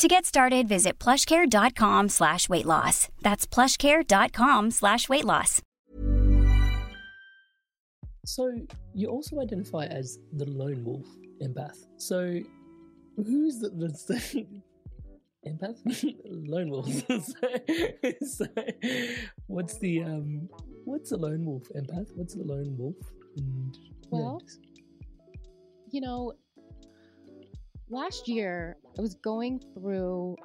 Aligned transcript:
To 0.00 0.08
get 0.08 0.24
started, 0.24 0.66
visit 0.66 0.98
plushcare.com 0.98 2.08
slash 2.08 2.48
weight 2.48 2.64
loss. 2.64 3.10
That's 3.20 3.46
plushcare.com 3.46 4.70
slash 4.70 5.10
weight 5.10 5.26
loss. 5.26 5.60
So 8.24 8.50
you 8.94 9.08
also 9.08 9.42
identify 9.42 9.84
as 9.84 10.18
the 10.32 10.46
lone 10.46 10.84
wolf 10.86 11.06
empath. 11.42 11.84
So 11.98 12.40
who's 13.16 13.58
the, 13.58 13.68
the 13.68 14.46
empath? 15.46 15.76
lone 16.24 16.70
wolf. 16.70 16.88
so, 18.26 18.46
so 18.46 18.46
what's 19.48 19.76
the 19.80 20.02
um 20.02 20.48
what's 20.86 21.12
a 21.12 21.16
lone 21.18 21.44
wolf 21.44 21.68
empath? 21.76 22.08
What's 22.14 22.36
a 22.36 22.42
lone 22.42 22.74
wolf? 22.78 22.96
And 23.36 23.76
Well, 24.08 24.40
you 25.90 26.00
know, 26.00 26.32
last 27.90 28.28
year 28.28 28.76
I 28.98 29.02
was 29.02 29.14
going 29.16 29.60
through 29.74 30.36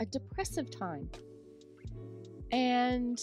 a 0.00 0.06
depressive 0.06 0.70
time. 0.70 1.08
And 2.50 3.18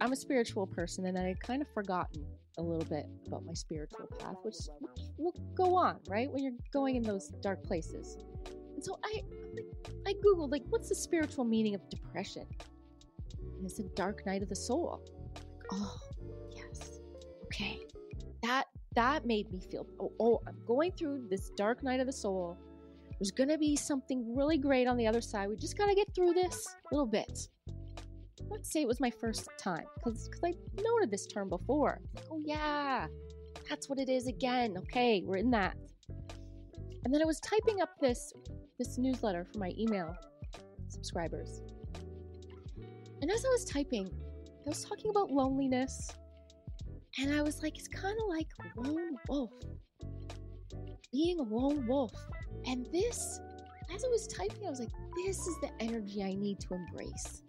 I'm 0.00 0.12
a 0.12 0.16
spiritual 0.16 0.66
person 0.66 1.06
and 1.06 1.18
I 1.18 1.28
had 1.28 1.40
kind 1.40 1.62
of 1.62 1.68
forgotten 1.72 2.24
a 2.58 2.62
little 2.62 2.84
bit 2.84 3.06
about 3.26 3.44
my 3.44 3.52
spiritual 3.52 4.06
path, 4.18 4.36
which 4.42 4.56
will 5.18 5.34
go 5.54 5.76
on, 5.76 5.98
right? 6.08 6.30
When 6.30 6.42
you're 6.42 6.52
going 6.72 6.96
in 6.96 7.02
those 7.02 7.28
dark 7.40 7.62
places. 7.64 8.16
And 8.74 8.84
so 8.84 8.98
I 9.04 9.22
I 10.06 10.14
googled 10.14 10.50
like 10.50 10.62
what's 10.68 10.88
the 10.88 10.94
spiritual 10.94 11.44
meaning 11.44 11.74
of 11.74 11.88
depression? 11.88 12.46
And 13.40 13.64
it's 13.64 13.78
a 13.78 13.84
dark 13.94 14.24
night 14.26 14.42
of 14.42 14.48
the 14.48 14.56
soul. 14.56 15.00
Oh, 15.72 15.96
yes. 16.54 17.00
Okay. 17.44 17.83
That 18.94 19.26
made 19.26 19.50
me 19.50 19.60
feel 19.60 19.86
oh, 20.00 20.12
oh 20.20 20.40
I'm 20.46 20.56
going 20.66 20.92
through 20.92 21.26
this 21.28 21.50
dark 21.50 21.82
night 21.82 22.00
of 22.00 22.06
the 22.06 22.12
soul. 22.12 22.56
There's 23.18 23.30
gonna 23.30 23.58
be 23.58 23.76
something 23.76 24.36
really 24.36 24.58
great 24.58 24.86
on 24.86 24.96
the 24.96 25.06
other 25.06 25.20
side. 25.20 25.48
We 25.48 25.56
just 25.56 25.76
gotta 25.76 25.94
get 25.94 26.14
through 26.14 26.32
this 26.32 26.76
little 26.92 27.06
bit. 27.06 27.48
Let's 28.50 28.72
say 28.72 28.82
it 28.82 28.88
was 28.88 29.00
my 29.00 29.10
first 29.10 29.48
time, 29.58 29.84
because 29.96 30.30
I've 30.44 30.54
noted 30.76 31.10
this 31.10 31.26
term 31.26 31.48
before. 31.48 32.00
Oh 32.30 32.40
yeah, 32.44 33.06
that's 33.68 33.88
what 33.88 33.98
it 33.98 34.08
is 34.08 34.26
again. 34.26 34.76
Okay, 34.78 35.22
we're 35.24 35.38
in 35.38 35.50
that. 35.50 35.76
And 37.04 37.12
then 37.12 37.20
I 37.20 37.24
was 37.24 37.40
typing 37.40 37.80
up 37.80 37.90
this 38.00 38.32
this 38.78 38.98
newsletter 38.98 39.44
for 39.44 39.58
my 39.58 39.72
email 39.78 40.14
subscribers. 40.88 41.62
And 43.22 43.30
as 43.30 43.44
I 43.44 43.48
was 43.48 43.64
typing, 43.64 44.06
I 44.66 44.68
was 44.68 44.84
talking 44.84 45.10
about 45.10 45.30
loneliness. 45.30 46.10
And 47.18 47.32
I 47.32 47.42
was 47.42 47.62
like, 47.62 47.78
it's 47.78 47.88
kind 47.88 48.16
of 48.20 48.28
like 48.28 48.48
lone 48.76 49.16
wolf. 49.28 49.52
Being 51.12 51.38
a 51.38 51.42
lone 51.42 51.86
wolf. 51.86 52.12
And 52.66 52.86
this, 52.92 53.40
as 53.94 54.04
I 54.04 54.08
was 54.08 54.26
typing, 54.26 54.66
I 54.66 54.70
was 54.70 54.80
like, 54.80 54.92
this 55.24 55.46
is 55.46 55.56
the 55.60 55.70
energy 55.80 56.22
I 56.22 56.34
need 56.34 56.58
to 56.60 56.74
embrace. 56.74 57.42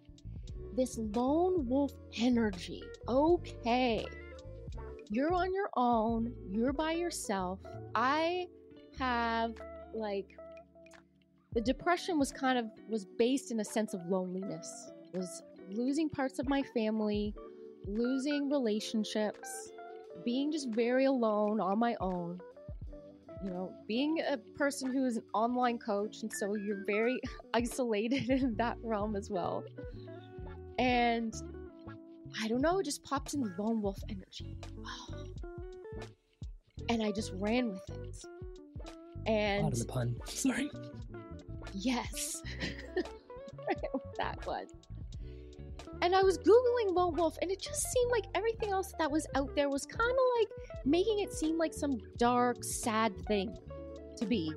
This 0.74 0.98
lone 0.98 1.66
wolf 1.66 1.92
energy. 2.18 2.82
Okay. 3.08 4.06
You're 5.08 5.32
on 5.32 5.52
your 5.54 5.70
own, 5.76 6.32
you're 6.50 6.72
by 6.72 6.92
yourself. 6.92 7.60
I 7.94 8.46
have 8.98 9.54
like 9.94 10.26
the 11.52 11.60
depression 11.60 12.18
was 12.18 12.32
kind 12.32 12.58
of 12.58 12.66
was 12.88 13.06
based 13.18 13.50
in 13.50 13.60
a 13.60 13.64
sense 13.64 13.94
of 13.94 14.00
loneliness. 14.08 14.90
Was 15.14 15.42
losing 15.70 16.10
parts 16.10 16.38
of 16.38 16.48
my 16.48 16.62
family, 16.62 17.34
losing 17.86 18.50
relationships, 18.50 19.70
being 20.24 20.50
just 20.50 20.68
very 20.70 21.04
alone 21.04 21.60
on 21.60 21.78
my 21.78 21.96
own 22.00 22.40
you 23.42 23.50
know, 23.50 23.72
being 23.86 24.20
a 24.28 24.38
person 24.56 24.92
who 24.92 25.04
is 25.04 25.16
an 25.16 25.22
online 25.34 25.78
coach, 25.78 26.22
and 26.22 26.32
so 26.32 26.54
you're 26.54 26.84
very 26.86 27.20
isolated 27.54 28.30
in 28.30 28.54
that 28.56 28.76
realm 28.82 29.16
as 29.16 29.30
well. 29.30 29.64
And 30.78 31.34
I 32.42 32.48
don't 32.48 32.60
know, 32.60 32.78
it 32.78 32.84
just 32.84 33.04
popped 33.04 33.34
in 33.34 33.42
lone 33.58 33.82
wolf 33.82 33.98
energy. 34.08 34.58
And 36.88 37.02
I 37.02 37.10
just 37.10 37.32
ran 37.34 37.72
with 37.72 37.82
it. 37.90 38.24
And 39.26 39.62
Pardon 39.62 39.78
the 39.80 39.84
pun. 39.86 40.16
Sorry. 40.26 40.70
yes, 41.74 42.40
that 44.18 44.46
one. 44.46 44.66
And 46.02 46.14
I 46.14 46.22
was 46.22 46.38
Googling 46.38 46.94
lone 46.94 47.14
wolf, 47.16 47.36
and 47.40 47.50
it 47.50 47.60
just 47.60 47.82
seemed 47.90 48.10
like 48.10 48.24
everything 48.34 48.70
else 48.70 48.92
that 48.98 49.10
was 49.10 49.26
out 49.34 49.54
there 49.56 49.68
was 49.68 49.86
kind 49.86 50.10
of 50.10 50.26
like 50.38 50.48
making 50.84 51.20
it 51.20 51.32
seem 51.32 51.56
like 51.56 51.72
some 51.72 51.98
dark, 52.18 52.62
sad 52.62 53.12
thing 53.26 53.56
to 54.16 54.26
be. 54.26 54.52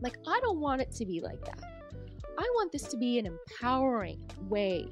Like, 0.00 0.16
I 0.26 0.38
don't 0.40 0.60
want 0.60 0.82
it 0.82 0.92
to 0.92 1.06
be 1.06 1.20
like 1.20 1.44
that. 1.44 1.60
I 2.38 2.42
want 2.54 2.70
this 2.70 2.82
to 2.84 2.96
be 2.96 3.18
an 3.18 3.26
empowering 3.26 4.20
way 4.48 4.88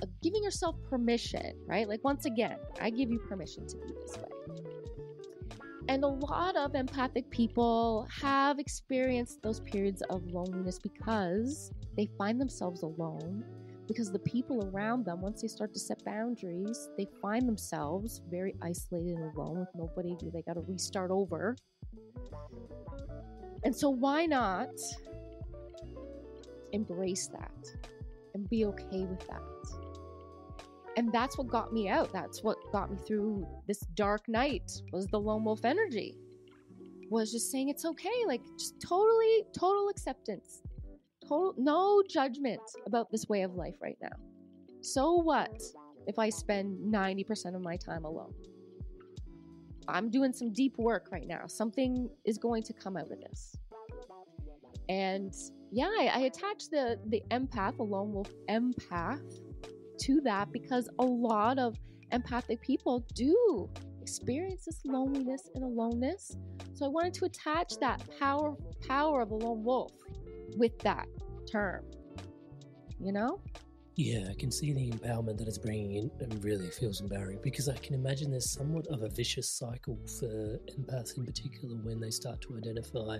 of 0.00 0.08
giving 0.22 0.42
yourself 0.42 0.76
permission, 0.88 1.54
right? 1.66 1.88
Like, 1.88 2.02
once 2.04 2.24
again, 2.24 2.56
I 2.80 2.90
give 2.90 3.10
you 3.10 3.18
permission 3.18 3.66
to 3.66 3.76
be 3.76 3.92
this 4.00 4.16
way. 4.16 4.28
And 5.88 6.04
a 6.04 6.08
lot 6.08 6.56
of 6.56 6.74
empathic 6.74 7.28
people 7.30 8.06
have 8.20 8.58
experienced 8.58 9.42
those 9.42 9.60
periods 9.60 10.02
of 10.10 10.24
loneliness 10.26 10.78
because 10.78 11.72
they 11.96 12.08
find 12.16 12.40
themselves 12.40 12.82
alone 12.82 13.44
because 13.92 14.10
the 14.10 14.18
people 14.20 14.70
around 14.72 15.04
them, 15.04 15.20
once 15.20 15.42
they 15.42 15.48
start 15.48 15.74
to 15.74 15.78
set 15.78 16.02
boundaries, 16.02 16.88
they 16.96 17.06
find 17.20 17.46
themselves 17.46 18.22
very 18.30 18.54
isolated 18.62 19.16
and 19.16 19.36
alone 19.36 19.60
with 19.60 19.68
nobody. 19.74 20.16
They 20.32 20.40
got 20.40 20.54
to 20.54 20.60
restart 20.60 21.10
over. 21.10 21.56
And 23.64 23.76
so, 23.76 23.90
why 23.90 24.24
not 24.24 24.70
embrace 26.72 27.28
that 27.28 27.52
and 28.34 28.48
be 28.48 28.64
okay 28.64 29.04
with 29.04 29.26
that? 29.28 29.42
And 30.96 31.12
that's 31.12 31.36
what 31.36 31.48
got 31.48 31.72
me 31.72 31.88
out. 31.88 32.12
That's 32.14 32.42
what 32.42 32.56
got 32.72 32.90
me 32.90 32.96
through 33.06 33.46
this 33.66 33.80
dark 33.94 34.26
night 34.26 34.72
was 34.92 35.06
the 35.08 35.20
lone 35.20 35.44
wolf 35.44 35.66
energy. 35.66 36.16
Was 37.10 37.30
just 37.30 37.50
saying 37.50 37.68
it's 37.68 37.84
okay, 37.84 38.24
like 38.26 38.40
just 38.58 38.80
totally, 38.80 39.44
total 39.54 39.90
acceptance 39.90 40.62
total 41.28 41.54
no 41.56 42.02
judgment 42.08 42.60
about 42.86 43.10
this 43.10 43.28
way 43.28 43.42
of 43.42 43.54
life 43.54 43.76
right 43.80 43.98
now. 44.00 44.16
So 44.80 45.14
what 45.14 45.62
if 46.06 46.18
I 46.18 46.28
spend 46.28 46.92
90% 46.92 47.54
of 47.54 47.62
my 47.62 47.76
time 47.76 48.04
alone? 48.04 48.34
I'm 49.88 50.10
doing 50.10 50.32
some 50.32 50.52
deep 50.52 50.76
work 50.78 51.08
right 51.10 51.26
now. 51.26 51.46
Something 51.46 52.08
is 52.24 52.38
going 52.38 52.62
to 52.64 52.72
come 52.72 52.96
out 52.96 53.10
of 53.10 53.20
this. 53.20 53.56
And 54.88 55.34
yeah, 55.70 55.86
I, 55.86 56.10
I 56.14 56.18
attach 56.20 56.68
the 56.70 56.98
the 57.08 57.22
empath, 57.30 57.78
a 57.78 57.82
lone 57.82 58.12
wolf 58.12 58.30
empath, 58.48 59.40
to 60.00 60.20
that 60.22 60.52
because 60.52 60.88
a 60.98 61.04
lot 61.04 61.58
of 61.58 61.76
empathic 62.10 62.60
people 62.60 63.06
do 63.14 63.70
experience 64.02 64.64
this 64.66 64.80
loneliness 64.84 65.48
and 65.54 65.64
aloneness. 65.64 66.36
So 66.74 66.84
I 66.84 66.88
wanted 66.88 67.14
to 67.14 67.24
attach 67.24 67.78
that 67.78 68.02
power 68.18 68.54
power 68.86 69.22
of 69.22 69.30
a 69.30 69.34
lone 69.34 69.62
wolf 69.62 69.92
with 70.56 70.78
that 70.80 71.06
term. 71.50 71.84
You 73.00 73.12
know? 73.12 73.40
Yeah, 73.94 74.28
I 74.30 74.34
can 74.34 74.50
see 74.50 74.72
the 74.72 74.90
empowerment 74.90 75.36
that 75.38 75.48
it's 75.48 75.58
bringing 75.58 75.94
in 75.94 76.10
and 76.20 76.42
really 76.42 76.70
feels 76.70 77.02
empowering 77.02 77.40
because 77.42 77.68
I 77.68 77.76
can 77.76 77.94
imagine 77.94 78.30
there's 78.30 78.50
somewhat 78.50 78.86
of 78.86 79.02
a 79.02 79.08
vicious 79.08 79.50
cycle 79.50 79.98
for 80.18 80.58
empaths 80.78 81.18
in 81.18 81.26
particular 81.26 81.76
when 81.76 82.00
they 82.00 82.10
start 82.10 82.40
to 82.42 82.56
identify 82.56 83.18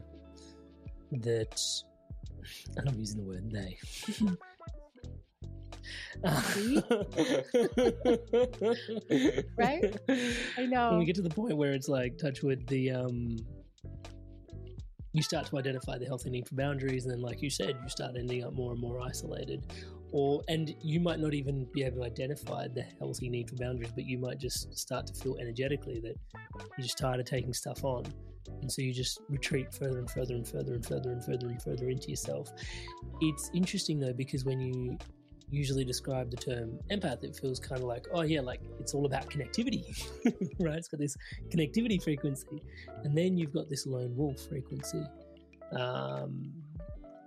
that, 1.13 1.61
and 2.77 2.89
I'm 2.89 2.99
using 2.99 3.19
the 3.19 3.25
word 3.25 3.51
they. 3.51 3.77
right? 9.59 9.97
I 10.57 10.67
know. 10.67 10.91
When 10.91 11.01
we 11.01 11.05
get 11.05 11.17
to 11.17 11.23
the 11.23 11.31
point 11.31 11.57
where 11.57 11.73
it's 11.73 11.89
like 11.89 12.17
touch 12.17 12.43
with 12.43 12.65
the 12.69 12.93
um 12.93 13.37
you 15.13 15.23
start 15.23 15.47
to 15.47 15.59
identify 15.59 15.99
the 15.99 16.07
healthy 16.07 16.31
need 16.31 16.49
for 16.49 16.55
boundaries 16.55 17.05
and 17.05 17.13
then 17.13 17.21
like 17.21 17.43
you 17.43 17.51
said 17.51 17.77
you 17.83 17.89
start 17.89 18.13
ending 18.19 18.45
up 18.45 18.55
more 18.55 18.73
and 18.73 18.81
more 18.81 19.01
isolated. 19.01 19.67
Or 20.11 20.43
and 20.49 20.75
you 20.83 21.01
might 21.01 21.21
not 21.21 21.35
even 21.35 21.67
be 21.73 21.85
able 21.85 21.99
to 21.99 22.05
identify 22.05 22.69
the 22.69 22.83
healthy 22.99 23.29
need 23.29 23.49
for 23.49 23.57
boundaries 23.57 23.93
but 23.95 24.05
you 24.05 24.19
might 24.19 24.39
just 24.39 24.77
start 24.77 25.07
to 25.07 25.15
feel 25.15 25.37
energetically 25.41 26.01
that 26.01 26.17
you're 26.77 26.83
just 26.83 26.99
tired 26.99 27.21
of 27.21 27.27
taking 27.27 27.53
stuff 27.53 27.85
on. 27.85 28.05
And 28.61 28.71
so 28.71 28.83
you 28.83 28.93
just 28.93 29.21
retreat 29.29 29.73
further 29.73 29.99
and 29.99 30.11
further 30.11 30.35
and 30.35 30.47
further 30.47 30.75
and 30.75 30.85
further 30.85 31.11
and 31.11 31.25
further 31.25 31.47
and 31.49 31.63
further 31.63 31.89
into 31.89 32.11
yourself. 32.11 32.53
It's 33.21 33.51
interesting 33.55 33.99
though 33.99 34.13
because 34.13 34.45
when 34.45 34.61
you 34.61 34.99
usually 35.53 35.85
describe 35.85 36.31
the 36.31 36.37
term 36.37 36.79
empath 36.91 37.23
it 37.23 37.37
feels 37.37 37.61
kind 37.61 37.81
of 37.81 37.87
like 37.87 38.07
oh 38.13 38.23
yeah 38.23 38.41
like 38.41 38.61
it's 38.81 38.95
all 38.95 39.07
about 39.07 39.29
connectivity 39.29 39.85
right? 40.59 40.79
It's 40.79 40.89
got 40.89 41.01
this 41.01 41.17
connectivity 41.51 42.03
frequency. 42.03 42.63
And 43.05 43.17
then 43.17 43.37
you've 43.37 43.53
got 43.53 43.69
this 43.69 43.87
lone 43.87 44.17
wolf 44.17 44.41
frequency. 44.49 45.05
Um, 45.73 46.53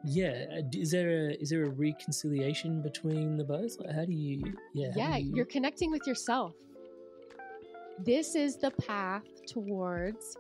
yeah 0.08 0.46
uh, 0.56 0.62
is 0.72 0.92
there 0.92 1.30
a 1.30 1.34
is 1.42 1.50
there 1.50 1.64
a 1.64 1.70
reconciliation 1.70 2.82
between 2.82 3.38
the 3.38 3.44
both? 3.44 3.80
Like 3.80 3.96
how 3.96 4.06
do 4.06 4.14
you 4.14 4.54
yeah 4.74 4.92
yeah 4.96 5.18
you... 5.18 5.36
you're 5.36 5.46
connecting 5.46 5.92
with 5.92 6.06
yourself. 6.06 6.54
This 8.04 8.36
is 8.36 8.58
the 8.58 8.72
path 8.72 9.24
towards 9.48 10.38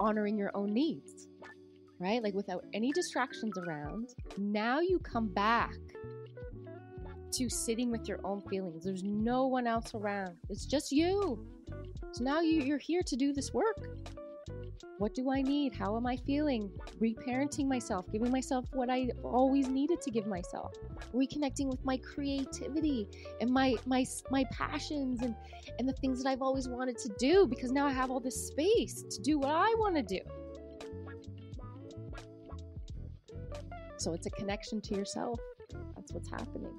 honoring 0.00 0.36
your 0.36 0.50
own 0.54 0.72
needs 0.72 1.28
right? 2.00 2.22
Like 2.22 2.34
without 2.34 2.64
any 2.74 2.92
distractions 2.92 3.56
around 3.58 4.10
now 4.36 4.80
you 4.80 4.98
come 5.00 5.28
back 5.28 5.74
to 7.32 7.48
sitting 7.48 7.90
with 7.90 8.08
your 8.08 8.20
own 8.24 8.40
feelings 8.42 8.84
there's 8.84 9.02
no 9.02 9.46
one 9.46 9.66
else 9.66 9.94
around 9.94 10.34
it's 10.48 10.66
just 10.66 10.92
you 10.92 11.44
so 12.12 12.24
now 12.24 12.40
you, 12.40 12.62
you're 12.62 12.78
here 12.78 13.02
to 13.02 13.16
do 13.16 13.32
this 13.32 13.52
work 13.52 13.88
what 14.98 15.14
do 15.14 15.30
I 15.30 15.42
need? 15.42 15.74
How 15.74 15.96
am 15.96 16.06
I 16.06 16.16
feeling? 16.16 16.70
Reparenting 17.00 17.68
myself, 17.68 18.10
giving 18.10 18.32
myself 18.32 18.66
what 18.72 18.90
I 18.90 19.10
always 19.22 19.68
needed 19.68 20.00
to 20.02 20.10
give 20.10 20.26
myself. 20.26 20.74
Reconnecting 21.14 21.68
with 21.68 21.84
my 21.84 21.98
creativity 21.98 23.06
and 23.40 23.48
my 23.48 23.76
my 23.86 24.04
my 24.30 24.44
passions 24.50 25.22
and 25.22 25.36
and 25.78 25.88
the 25.88 25.92
things 25.92 26.22
that 26.22 26.28
I've 26.28 26.42
always 26.42 26.68
wanted 26.68 26.98
to 26.98 27.10
do 27.18 27.46
because 27.46 27.70
now 27.70 27.86
I 27.86 27.92
have 27.92 28.10
all 28.10 28.20
this 28.20 28.48
space 28.48 29.02
to 29.02 29.22
do 29.22 29.38
what 29.38 29.50
I 29.50 29.72
want 29.78 29.94
to 29.96 30.02
do. 30.02 30.20
So 33.98 34.12
it's 34.12 34.26
a 34.26 34.30
connection 34.30 34.80
to 34.82 34.94
yourself. 34.94 35.40
That's 35.96 36.12
what's 36.12 36.30
happening. 36.30 36.78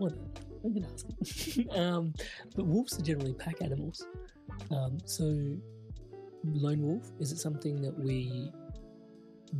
Gonna 0.00 0.86
ask. 0.92 1.78
um, 1.78 2.12
but 2.56 2.66
wolves 2.66 2.98
are 2.98 3.02
generally 3.02 3.34
pack 3.34 3.62
animals. 3.62 4.06
Um, 4.70 4.98
so, 5.04 5.24
lone 6.44 6.82
wolf 6.82 7.10
is 7.18 7.32
it 7.32 7.38
something 7.38 7.80
that 7.82 7.98
we 7.98 8.50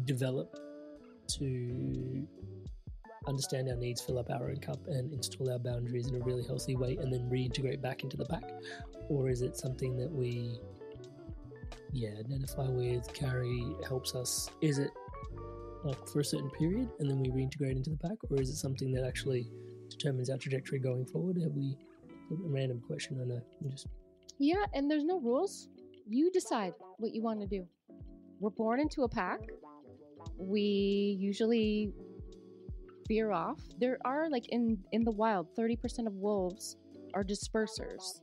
develop 0.04 0.56
to 1.38 2.26
understand 3.26 3.69
our 3.69 3.76
needs, 3.76 4.00
fill 4.00 4.19
up 4.19 4.31
our 4.31 4.48
own 4.48 4.56
cup, 4.56 4.78
and 4.87 5.12
install 5.12 5.50
our 5.52 5.58
boundaries 5.58 6.08
in 6.08 6.16
a 6.16 6.25
really 6.25 6.42
healthy 6.42 6.76
way, 6.76 6.96
and 7.00 7.12
then 7.12 7.28
reintegrate 7.31 7.81
back 7.81 8.02
into 8.02 8.16
the 8.16 8.25
pack, 8.25 8.44
or 9.08 9.28
is 9.28 9.42
it 9.42 9.56
something 9.56 9.96
that 9.96 10.10
we, 10.10 10.58
yeah, 11.92 12.10
identify 12.19 12.69
with, 12.69 13.12
carry, 13.14 13.64
helps 13.87 14.14
us? 14.14 14.50
Is 14.61 14.78
it 14.78 14.90
like 15.85 16.09
for 16.09 16.20
a 16.20 16.25
certain 16.25 16.50
period 16.50 16.90
and 16.99 17.09
then 17.09 17.18
we 17.23 17.30
reintegrate 17.30 17.76
into 17.76 17.90
the 17.90 17.97
pack, 17.97 18.18
or 18.30 18.40
is 18.40 18.50
it 18.50 18.56
something 18.56 18.92
that 18.92 19.04
actually 19.04 19.50
determines 19.90 20.30
our 20.30 20.38
trajectory 20.38 20.78
going 20.78 21.04
forward? 21.06 21.37
Have 21.42 21.52
we? 21.52 21.76
A 22.30 22.35
random 22.49 22.80
question, 22.87 23.18
I 23.20 23.25
know. 23.25 23.42
Just 23.70 23.88
Yeah, 24.38 24.64
and 24.75 24.90
there's 24.90 25.04
no 25.04 25.18
rules. 25.20 25.68
You 26.09 26.30
decide 26.30 26.75
what 26.99 27.12
you 27.14 27.23
want 27.23 27.40
to 27.40 27.47
do. 27.47 27.66
We're 28.38 28.50
born 28.50 28.80
into 28.80 29.02
a 29.02 29.09
pack. 29.09 29.40
We 30.38 31.16
usually 31.18 31.92
veer 33.09 33.32
off. 33.32 33.61
There 33.78 33.99
are 34.04 34.30
like 34.30 34.49
in 34.49 34.78
in 34.92 35.02
the 35.04 35.11
wild, 35.11 35.49
30% 35.56 36.06
of 36.06 36.14
wolves 36.14 36.76
are 37.14 37.25
dispersers. 37.25 38.20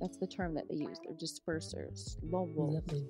That's 0.00 0.18
the 0.18 0.26
term 0.26 0.54
that 0.54 0.68
they 0.68 0.74
use. 0.76 0.98
They're 1.04 1.14
dispersers, 1.16 2.16
lone 2.30 2.52
wolves. 2.54 2.74
does 2.74 2.84
that 2.84 2.92
mean? 2.92 3.08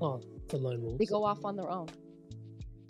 Oh, 0.00 0.20
for 0.48 0.56
lone 0.58 0.82
wolves. 0.82 0.98
They 0.98 1.04
go 1.06 1.22
off 1.24 1.44
on 1.44 1.54
their 1.56 1.70
own. 1.70 1.88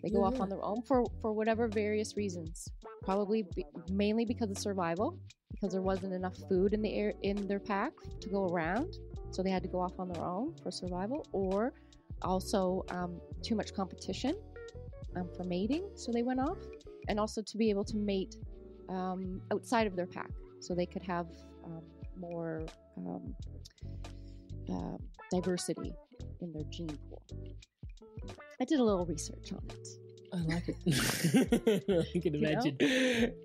They 0.03 0.11
go 0.11 0.21
Yeah, 0.21 0.27
off 0.29 0.41
on 0.41 0.49
their 0.49 0.65
own 0.65 0.83
for 0.83 1.05
for 1.21 1.33
whatever 1.33 1.67
various 1.69 2.17
reasons. 2.17 2.69
Probably 3.09 3.43
be, 3.57 3.65
mainly 3.91 4.27
because 4.27 4.51
of 4.51 4.59
survival, 4.59 5.19
because 5.51 5.73
there 5.73 5.81
wasn't 5.81 6.13
enough 6.13 6.37
food 6.47 6.75
in 6.75 6.83
the 6.83 6.93
air 6.93 7.15
in 7.23 7.49
their 7.49 7.59
pack 7.59 7.93
to 8.21 8.29
go 8.29 8.45
around, 8.49 8.99
so 9.31 9.43
they 9.43 9.49
had 9.49 9.63
to 9.63 9.69
go 9.71 9.81
off 9.81 9.99
on 9.99 10.13
their 10.13 10.23
own 10.23 10.55
for 10.63 10.71
survival, 10.71 11.27
or 11.33 11.73
also 12.21 12.85
um, 12.91 13.19
too 13.43 13.55
much 13.55 13.73
competition 13.73 14.35
um, 15.17 15.27
for 15.35 15.45
mating, 15.45 15.89
so 15.95 16.13
they 16.13 16.23
went 16.23 16.39
off, 16.39 16.59
and 17.09 17.19
also 17.19 17.41
to 17.41 17.57
be 17.57 17.71
able 17.71 17.83
to 17.83 17.97
mate 17.97 18.37
um, 18.91 19.41
outside 19.55 19.87
of 19.87 19.97
their 19.97 20.07
pack, 20.07 20.31
so 20.61 20.75
they 20.75 20.85
could 20.85 21.03
have 21.03 21.29
um, 21.65 21.85
more 22.21 22.67
um, 22.99 23.35
uh, 24.71 24.99
diversity 25.31 25.95
in 26.43 26.53
their 26.53 26.65
gene 26.69 26.99
pool. 27.09 27.23
I 28.61 28.67
did 28.67 28.81
a 28.81 28.85
little 28.85 29.07
research 29.07 29.51
on 29.55 29.63
it. 29.71 30.08
I 30.33 30.37
like 30.39 30.69
it. 30.69 30.77
I 32.15 32.19
can 32.21 32.35
You 32.35 32.41
know? 32.41 32.49
imagine. 32.51 32.77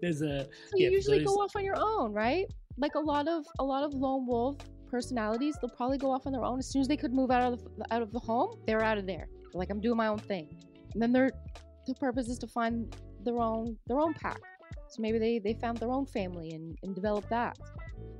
There's 0.01 0.21
a 0.21 0.43
So 0.45 0.49
Yeah, 0.75 0.87
you 0.89 0.91
usually 0.91 1.19
those- 1.19 1.27
go 1.27 1.41
off 1.41 1.55
on 1.55 1.63
your 1.63 1.75
own, 1.77 2.13
right? 2.13 2.45
Like 2.77 2.95
a 2.95 2.99
lot 2.99 3.27
of 3.27 3.45
a 3.59 3.63
lot 3.63 3.83
of 3.83 3.93
lone 3.93 4.25
wolf 4.25 4.57
personalities, 4.89 5.55
they'll 5.61 5.69
probably 5.75 5.97
go 5.97 6.11
off 6.11 6.25
on 6.27 6.33
their 6.33 6.43
own 6.43 6.59
as 6.59 6.67
soon 6.71 6.81
as 6.81 6.87
they 6.87 6.97
could 6.97 7.13
move 7.13 7.31
out 7.31 7.53
of 7.53 7.63
the, 7.77 7.85
out 7.93 8.01
of 8.01 8.11
the 8.11 8.19
home. 8.19 8.59
They're 8.67 8.83
out 8.83 8.97
of 8.97 9.05
there. 9.07 9.27
They're 9.51 9.59
like, 9.59 9.69
I'm 9.69 9.79
doing 9.81 9.97
my 9.97 10.07
own 10.07 10.19
thing, 10.19 10.47
and 10.93 11.01
then 11.01 11.11
their 11.11 11.31
the 11.87 11.93
purpose 11.95 12.27
is 12.29 12.37
to 12.39 12.47
find 12.47 12.95
their 13.23 13.37
own 13.39 13.77
their 13.87 13.99
own 13.99 14.13
pack. 14.13 14.39
So 14.89 15.01
maybe 15.01 15.17
they, 15.17 15.39
they 15.39 15.53
found 15.55 15.77
their 15.79 15.89
own 15.91 16.05
family 16.05 16.51
and, 16.51 16.77
and 16.83 16.93
developed 16.93 17.29
that. 17.31 17.57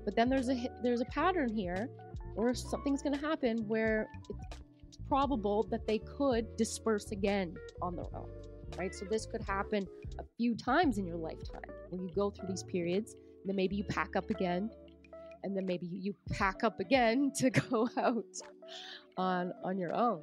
But 0.06 0.16
then 0.16 0.28
there's 0.30 0.50
a 0.50 0.68
there's 0.82 1.02
a 1.02 1.06
pattern 1.06 1.56
here 1.56 1.90
or 2.36 2.54
something's 2.56 3.02
going 3.04 3.14
to 3.14 3.20
happen 3.22 3.58
where 3.68 4.08
it's 4.88 4.98
probable 5.08 5.64
that 5.70 5.86
they 5.86 6.00
could 6.00 6.56
disperse 6.58 7.12
again 7.12 7.54
on 7.84 7.96
their 7.96 8.06
own, 8.16 8.28
right? 8.78 8.94
So 8.94 9.06
this 9.06 9.26
could 9.26 9.42
happen 9.42 9.88
a 10.20 10.24
few 10.38 10.56
times 10.56 10.98
in 10.98 11.06
your 11.06 11.18
lifetime 11.18 11.62
where 11.90 12.02
you 12.02 12.10
go 12.16 12.30
through 12.30 12.48
these 12.50 12.64
periods, 12.64 13.16
then 13.46 13.56
maybe 13.56 13.76
you 13.76 13.84
pack 13.84 14.16
up 14.16 14.30
again, 14.30 14.70
and 15.44 15.56
then 15.56 15.66
maybe 15.66 15.88
you 15.88 16.16
pack 16.32 16.64
up 16.64 16.80
again 16.80 17.32
to 17.38 17.50
go 17.50 17.90
out 17.98 18.24
on 19.18 19.54
on 19.64 19.78
your 19.78 19.94
own, 19.94 20.22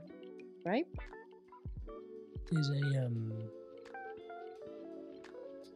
right? 0.64 0.86
There's 2.50 2.70
a 2.70 3.06
um, 3.06 3.32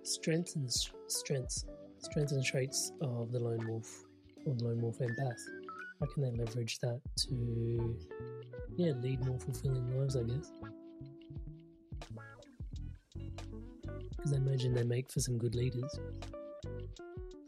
strengths 0.03 0.57
and 0.57 0.71
strengths, 1.07 1.67
strengths 1.99 2.33
and 2.33 2.45
traits 2.45 2.93
of 3.01 3.31
the 3.31 3.39
lone 3.39 3.65
wolf 3.69 4.05
or 4.45 4.55
the 4.55 4.65
lone 4.65 4.81
wolf 4.81 4.99
empath. 4.99 5.41
How 6.01 6.07
can 6.07 6.23
they 6.23 6.31
leverage 6.37 6.81
that 6.81 7.01
to, 7.17 7.97
yeah, 8.77 8.93
lead 9.01 9.25
more 9.25 9.39
fulfilling 9.39 9.97
lives? 9.97 10.17
I 10.17 10.25
guess. 10.25 10.51
Because 14.25 14.39
I 14.39 14.41
imagine 14.41 14.73
they 14.73 14.85
make 14.85 15.13
for 15.13 15.21
some 15.21 15.37
good 15.37 15.55
leaders. 15.55 16.01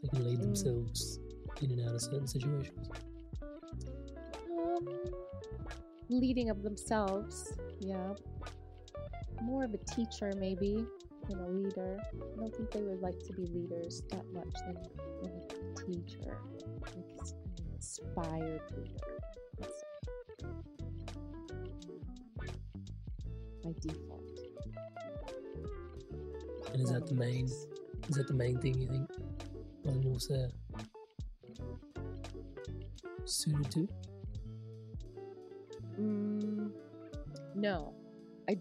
They 0.03 0.09
can 0.09 0.23
lead 0.23 0.37
Mm. 0.37 0.41
themselves 0.43 1.19
in 1.59 1.71
and 1.71 1.81
out 1.89 1.95
of 1.95 2.01
certain 2.03 2.27
situations. 2.27 2.87
Um, 3.41 4.87
leading 6.09 6.51
of 6.51 6.61
themselves, 6.61 7.51
yeah. 7.79 8.13
More 9.41 9.63
of 9.63 9.73
a 9.73 9.79
teacher, 9.79 10.31
maybe, 10.37 10.85
than 11.27 11.39
a 11.39 11.47
leader. 11.49 11.97
I 12.13 12.35
don't 12.39 12.55
think 12.55 12.69
they 12.69 12.83
would 12.83 13.01
like 13.01 13.17
to 13.25 13.33
be 13.33 13.47
leaders 13.47 14.03
that 14.11 14.25
much 14.31 14.53
than, 14.67 14.77
than 15.23 15.31
a 15.31 15.73
teacher, 15.83 16.37
like 16.79 16.93
an 16.95 17.03
inspired 17.73 18.61
leader. 18.77 19.19
let's. 19.59 19.83
By 23.63 23.73
default. 23.81 24.36
And 26.77 26.85
is 26.85 26.91
That 26.91 27.07
the 27.07 27.15
main? 27.15 27.45
Is 28.07 28.15
that 28.17 28.27
the 28.27 28.35
main 28.35 28.59
thing 28.59 28.79
you 28.79 28.87
think 28.87 29.09
wolves 29.83 30.29
are 30.29 30.51
suited 33.25 33.71
to? 33.71 33.87
Mm, 35.99 36.69
no, 37.55 37.95
I, 38.47 38.59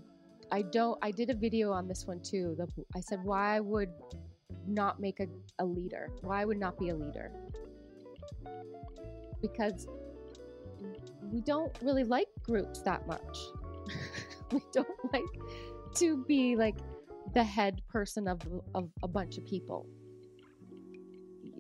I 0.51 0.63
don't. 0.63 0.99
I 1.03 1.11
did 1.11 1.29
a 1.29 1.35
video 1.35 1.73
on 1.73 1.87
this 1.89 2.07
one 2.07 2.21
too. 2.21 2.57
The, 2.57 2.67
I 2.95 3.01
said 3.01 3.21
why 3.23 3.61
would 3.61 3.91
not 4.67 4.99
make 4.99 5.21
a, 5.21 5.27
a 5.59 5.65
leader? 5.67 6.09
Why 6.23 6.47
would 6.47 6.59
not 6.59 6.79
be 6.79 6.89
a 6.89 6.95
leader? 6.95 7.31
Because 9.43 9.87
we 11.31 11.43
don't 11.43 11.77
really 11.83 12.05
like 12.05 12.29
groups 12.43 12.81
that 12.81 13.07
much. 13.07 13.39
we 14.53 14.63
don't 14.73 15.13
like 15.13 15.23
to 15.97 16.25
be 16.25 16.57
like 16.57 16.77
the 17.35 17.45
head 17.45 17.83
person 17.89 18.29
of 18.29 18.41
of 18.75 18.89
a 19.03 19.09
bunch 19.09 19.39
of 19.39 19.45
people. 19.45 19.87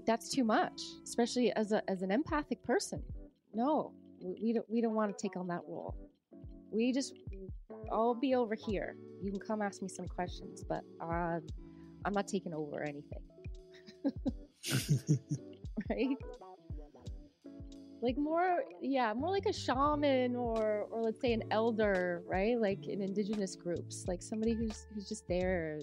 That's 0.06 0.28
too 0.28 0.44
much, 0.44 0.80
especially 1.04 1.52
as 1.52 1.72
a 1.72 1.82
as 1.90 2.02
an 2.02 2.10
empathic 2.10 2.62
person. 2.62 3.02
No, 3.54 3.92
we, 4.20 4.38
we 4.42 4.52
don't 4.52 4.70
we 4.70 4.80
don't 4.80 4.94
want 4.94 5.16
to 5.16 5.20
take 5.20 5.36
on 5.36 5.46
that 5.48 5.62
role. 5.66 5.94
We 6.70 6.92
just 6.92 7.14
I'll 7.92 8.14
be 8.14 8.34
over 8.34 8.54
here. 8.54 8.96
You 9.22 9.30
can 9.30 9.40
come 9.40 9.62
ask 9.62 9.82
me 9.82 9.88
some 9.88 10.06
questions, 10.06 10.64
but 10.68 10.82
uh, 11.00 11.40
I'm 12.04 12.12
not 12.12 12.28
taking 12.28 12.54
over 12.54 12.82
anything, 12.82 13.22
right? 15.90 16.16
Like 18.02 18.18
more, 18.18 18.62
yeah, 18.80 19.14
more 19.14 19.30
like 19.30 19.46
a 19.46 19.52
shaman 19.52 20.36
or 20.36 20.86
or 20.90 21.02
let's 21.02 21.20
say 21.20 21.32
an 21.32 21.42
elder, 21.50 22.22
right? 22.26 22.60
Like 22.60 22.86
in 22.88 23.00
indigenous 23.00 23.56
groups, 23.56 24.04
like 24.06 24.22
somebody 24.22 24.54
who's 24.54 24.86
who's 24.94 25.08
just 25.08 25.26
there 25.28 25.80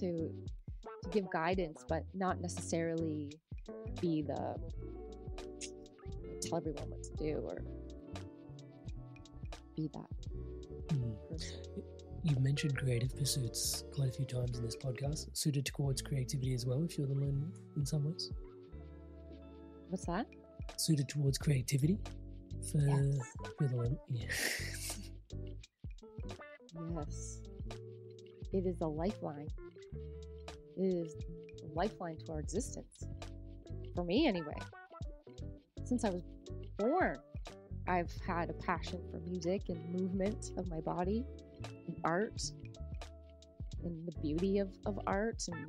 to 0.00 0.30
to 1.02 1.08
give 1.10 1.30
guidance, 1.30 1.84
but 1.88 2.04
not 2.14 2.40
necessarily 2.40 3.30
be 4.00 4.22
the 4.22 4.56
tell 6.40 6.58
everyone 6.58 6.90
what 6.90 7.02
to 7.02 7.12
do 7.16 7.36
or 7.46 7.62
be 9.76 9.88
that 9.94 10.94
hmm. 10.94 11.12
person. 11.30 11.58
You've 12.24 12.40
mentioned 12.40 12.76
creative 12.76 13.16
pursuits 13.16 13.84
quite 13.94 14.08
a 14.08 14.12
few 14.12 14.24
times 14.24 14.58
in 14.58 14.64
this 14.64 14.76
podcast, 14.76 15.26
suited 15.32 15.66
towards 15.66 16.02
creativity 16.02 16.54
as 16.54 16.66
well, 16.66 16.84
if 16.84 16.96
you're 16.96 17.06
the 17.06 17.14
wolf 17.14 17.34
in 17.76 17.84
some 17.84 18.04
ways. 18.04 18.30
What's 19.88 20.06
that? 20.06 20.26
Suited 20.76 21.08
towards 21.08 21.38
creativity 21.38 21.98
for, 22.70 22.78
Yes. 22.78 23.18
for 23.58 23.68
the 23.68 23.76
lone. 23.76 23.98
Yeah. 24.10 24.26
Yes. 26.96 27.40
It 28.52 28.66
is 28.66 28.80
a 28.80 28.86
lifeline. 28.86 29.48
It 30.76 30.82
is 30.82 31.14
a 31.62 31.74
lifeline 31.74 32.18
to 32.26 32.32
our 32.32 32.40
existence. 32.40 33.06
For 33.94 34.04
me, 34.04 34.26
anyway. 34.26 34.54
Since 35.84 36.04
I 36.04 36.10
was 36.10 36.22
born, 36.78 37.18
I've 37.86 38.12
had 38.26 38.50
a 38.50 38.54
passion 38.54 39.00
for 39.10 39.18
music 39.20 39.62
and 39.68 40.00
movement 40.00 40.52
of 40.56 40.68
my 40.68 40.80
body 40.80 41.24
and 41.86 41.96
art 42.04 42.40
and 43.84 44.06
the 44.06 44.12
beauty 44.22 44.58
of, 44.58 44.70
of 44.86 44.98
art 45.06 45.42
and 45.48 45.66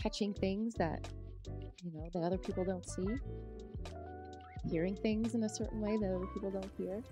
catching 0.00 0.34
things 0.34 0.74
that, 0.74 1.08
you 1.82 1.92
know, 1.92 2.08
that 2.12 2.22
other 2.22 2.38
people 2.38 2.64
don't 2.64 2.88
see. 2.88 3.06
Hearing 4.70 4.96
things 4.96 5.34
in 5.34 5.42
a 5.44 5.48
certain 5.48 5.80
way 5.80 5.96
that 5.96 6.14
other 6.14 6.26
people 6.26 6.50
don't 6.50 6.70
hear. 6.76 7.02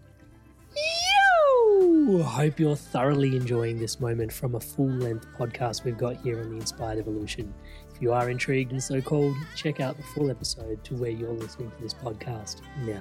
Yo! 0.74 2.22
Hope 2.22 2.58
you're 2.58 2.76
thoroughly 2.76 3.36
enjoying 3.36 3.78
this 3.78 4.00
moment 4.00 4.32
from 4.32 4.54
a 4.54 4.60
full 4.60 4.88
length 4.88 5.26
podcast 5.38 5.84
we've 5.84 5.98
got 5.98 6.16
here 6.16 6.40
on 6.40 6.50
the 6.50 6.56
Inspired 6.56 6.98
Evolution. 6.98 7.52
If 7.94 8.00
you 8.00 8.12
are 8.12 8.30
intrigued 8.30 8.72
and 8.72 8.82
so 8.82 9.00
called, 9.00 9.36
check 9.54 9.80
out 9.80 9.96
the 9.96 10.02
full 10.02 10.30
episode 10.30 10.82
to 10.84 10.94
where 10.94 11.10
you're 11.10 11.32
listening 11.32 11.70
to 11.70 11.82
this 11.82 11.94
podcast 11.94 12.62
now. 12.84 13.00